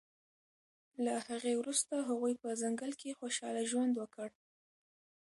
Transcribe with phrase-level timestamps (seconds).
[1.03, 4.29] له هغې وروسته هغوی په ځنګل کې خوشحاله ژوند وکړ